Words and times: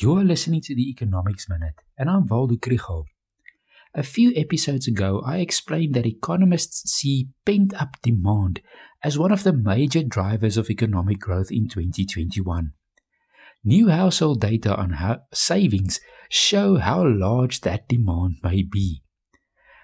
You're 0.00 0.22
listening 0.22 0.60
to 0.60 0.76
the 0.76 0.88
Economics 0.90 1.48
Minute, 1.48 1.74
and 1.98 2.08
I'm 2.08 2.28
Waldo 2.28 2.54
Krugell. 2.54 3.06
A 3.96 4.04
few 4.04 4.32
episodes 4.36 4.86
ago, 4.86 5.20
I 5.26 5.38
explained 5.38 5.94
that 5.94 6.06
economists 6.06 6.88
see 6.88 7.30
pent 7.44 7.74
up 7.74 7.96
demand 8.00 8.60
as 9.02 9.18
one 9.18 9.32
of 9.32 9.42
the 9.42 9.52
major 9.52 10.04
drivers 10.04 10.56
of 10.56 10.70
economic 10.70 11.18
growth 11.18 11.50
in 11.50 11.68
2021. 11.68 12.74
New 13.64 13.88
household 13.88 14.40
data 14.40 14.76
on 14.76 14.96
savings 15.34 15.98
show 16.28 16.76
how 16.76 17.04
large 17.04 17.62
that 17.62 17.88
demand 17.88 18.36
may 18.44 18.62
be. 18.62 19.02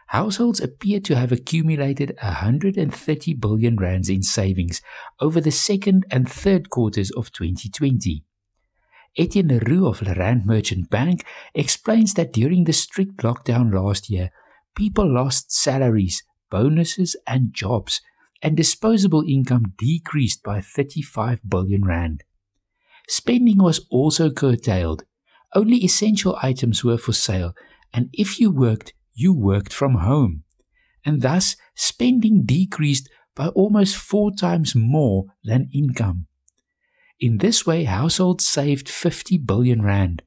Households 0.06 0.60
appear 0.60 1.00
to 1.00 1.16
have 1.16 1.32
accumulated 1.32 2.16
130 2.22 3.34
billion 3.34 3.74
rands 3.74 4.08
in 4.08 4.22
savings 4.22 4.80
over 5.20 5.40
the 5.40 5.50
second 5.50 6.06
and 6.08 6.30
third 6.30 6.70
quarters 6.70 7.10
of 7.10 7.32
2020. 7.32 8.24
Ettienne 9.16 9.48
le 9.48 9.58
Roux 9.58 9.86
of 9.86 10.02
Rand 10.02 10.44
Merchant 10.44 10.90
Bank 10.90 11.22
explains 11.54 12.14
that 12.14 12.32
during 12.32 12.64
the 12.64 12.72
strict 12.72 13.18
lockdown 13.18 13.72
last 13.72 14.10
year, 14.10 14.30
people 14.74 15.06
lost 15.06 15.52
salaries, 15.52 16.24
bonuses, 16.50 17.16
and 17.26 17.52
jobs, 17.52 18.00
and 18.42 18.56
disposable 18.56 19.24
income 19.26 19.72
decreased 19.78 20.42
by 20.42 20.60
35 20.60 21.40
billion 21.48 21.84
rand. 21.84 22.24
Spending 23.08 23.58
was 23.58 23.86
also 23.90 24.30
curtailed. 24.30 25.04
Only 25.54 25.84
essential 25.84 26.36
items 26.42 26.82
were 26.82 26.98
for 26.98 27.12
sale, 27.12 27.54
and 27.92 28.10
if 28.12 28.40
you 28.40 28.50
worked, 28.50 28.94
you 29.14 29.32
worked 29.32 29.72
from 29.72 29.94
home. 29.94 30.42
And 31.04 31.22
thus, 31.22 31.56
spending 31.76 32.42
decreased 32.44 33.08
by 33.36 33.48
almost 33.48 33.96
four 33.96 34.32
times 34.32 34.74
more 34.74 35.26
than 35.44 35.68
income. 35.72 36.26
In 37.20 37.38
this 37.38 37.66
way, 37.66 37.84
households 37.84 38.44
saved 38.46 38.88
50 38.88 39.38
billion 39.38 39.82
rand. 39.82 40.22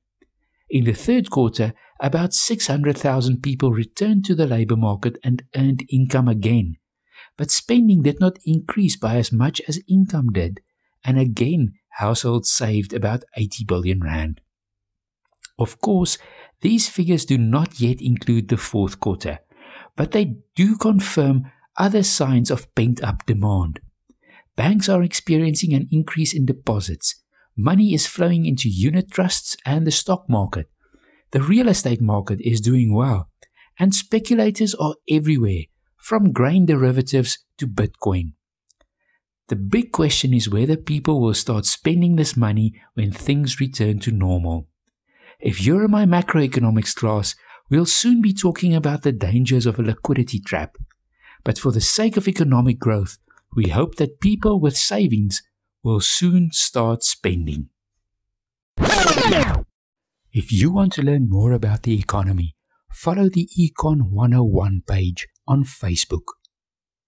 In 0.69 0.85
the 0.85 0.93
third 0.93 1.29
quarter, 1.29 1.73
about 1.99 2.33
600,000 2.33 3.41
people 3.41 3.71
returned 3.71 4.25
to 4.25 4.35
the 4.35 4.47
labor 4.47 4.75
market 4.75 5.17
and 5.23 5.43
earned 5.55 5.83
income 5.89 6.27
again. 6.27 6.77
But 7.37 7.51
spending 7.51 8.01
did 8.03 8.19
not 8.19 8.39
increase 8.45 8.95
by 8.95 9.15
as 9.17 9.31
much 9.31 9.61
as 9.67 9.81
income 9.87 10.31
did, 10.31 10.61
and 11.03 11.19
again, 11.19 11.73
households 11.97 12.51
saved 12.51 12.93
about 12.93 13.23
80 13.35 13.65
billion 13.65 14.01
rand. 14.01 14.41
Of 15.59 15.79
course, 15.81 16.17
these 16.61 16.89
figures 16.89 17.25
do 17.25 17.37
not 17.37 17.79
yet 17.79 18.01
include 18.01 18.49
the 18.49 18.57
fourth 18.57 18.99
quarter, 18.99 19.39
but 19.95 20.11
they 20.11 20.37
do 20.55 20.77
confirm 20.77 21.51
other 21.77 22.03
signs 22.03 22.51
of 22.51 22.73
pent 22.75 23.03
up 23.03 23.25
demand. 23.25 23.79
Banks 24.57 24.89
are 24.89 25.03
experiencing 25.03 25.73
an 25.73 25.87
increase 25.91 26.33
in 26.33 26.45
deposits. 26.45 27.23
Money 27.55 27.93
is 27.93 28.07
flowing 28.07 28.47
into 28.47 28.67
unit 28.67 29.11
trusts 29.11 29.55
and 29.65 29.85
the 29.85 29.91
stock 29.91 30.25
market. 30.27 30.67
The 31.31 31.41
real 31.41 31.69
estate 31.69 32.01
market 32.01 32.41
is 32.41 32.59
doing 32.59 32.93
well, 32.93 33.29
and 33.79 33.93
speculators 33.93 34.73
are 34.75 34.95
everywhere, 35.07 35.65
from 35.97 36.31
grain 36.31 36.65
derivatives 36.65 37.37
to 37.59 37.67
Bitcoin. 37.67 38.33
The 39.49 39.55
big 39.55 39.91
question 39.91 40.33
is 40.33 40.49
whether 40.49 40.75
people 40.75 41.21
will 41.21 41.35
start 41.35 41.65
spending 41.65 42.15
this 42.15 42.35
money 42.35 42.73
when 42.95 43.11
things 43.11 43.59
return 43.59 43.99
to 43.99 44.11
normal. 44.11 44.67
If 45.39 45.63
you're 45.63 45.85
in 45.85 45.91
my 45.91 46.05
macroeconomics 46.05 46.95
class, 46.95 47.35
we'll 47.69 47.85
soon 47.85 48.21
be 48.21 48.33
talking 48.33 48.73
about 48.73 49.03
the 49.03 49.11
dangers 49.11 49.67
of 49.67 49.77
a 49.77 49.83
liquidity 49.83 50.39
trap. 50.39 50.77
But 51.43 51.59
for 51.59 51.71
the 51.71 51.81
sake 51.81 52.17
of 52.17 52.27
economic 52.27 52.79
growth, 52.79 53.19
we 53.57 53.69
hope 53.69 53.95
that 53.95 54.19
people 54.21 54.59
with 54.61 54.77
savings 54.77 55.41
will 55.81 55.99
soon 55.99 56.51
start 56.51 57.01
spending. 57.03 57.69
If 60.31 60.51
you 60.51 60.71
want 60.71 60.93
to 60.93 61.01
learn 61.01 61.27
more 61.27 61.53
about 61.53 61.81
the 61.81 61.97
economy, 61.99 62.55
follow 62.91 63.29
the 63.29 63.49
Econ 63.59 64.11
101 64.11 64.83
page 64.87 65.27
on 65.47 65.63
Facebook. 65.63 66.36